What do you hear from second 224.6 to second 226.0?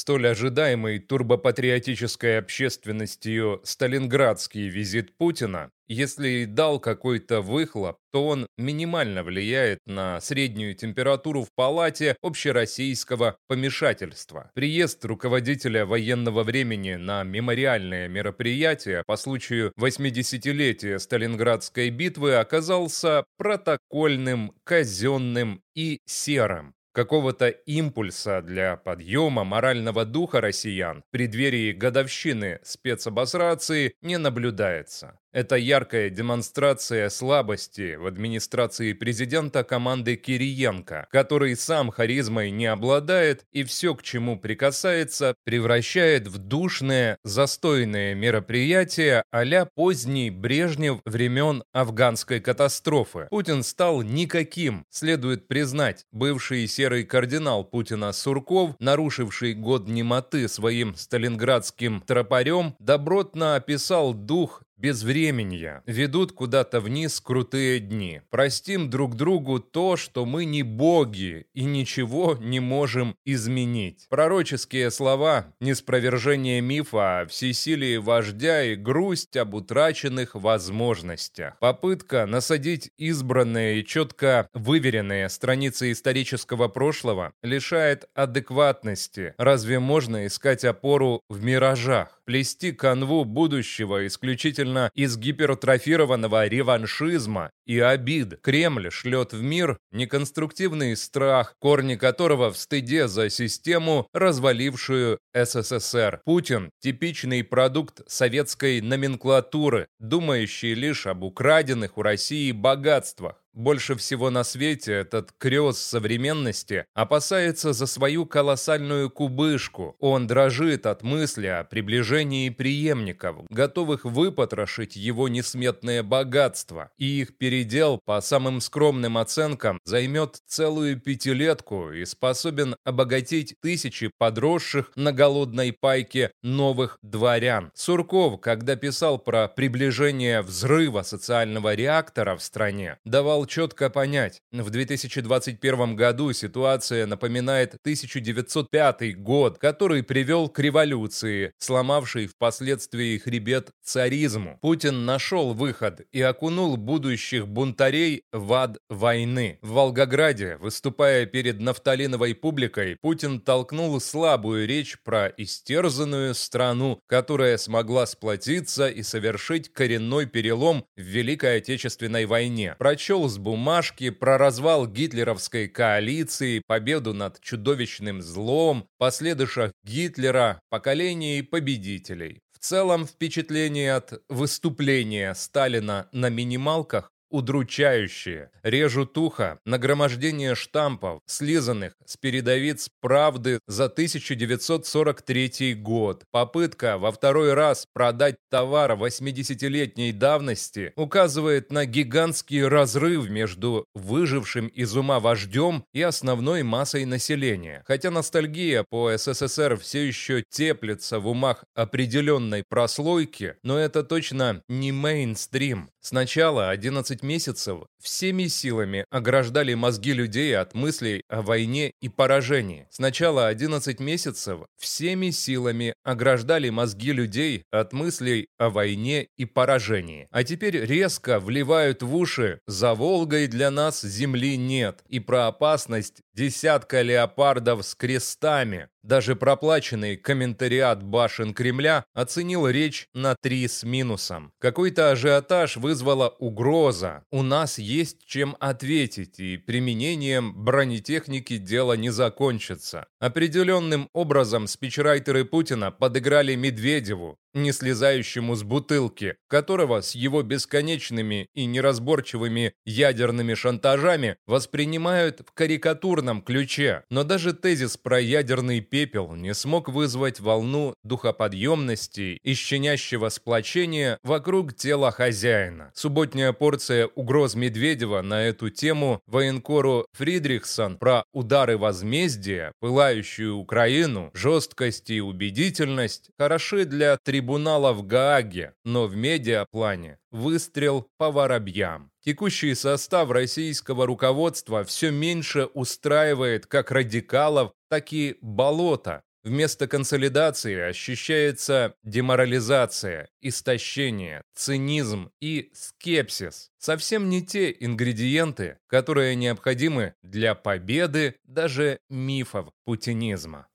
всеми силами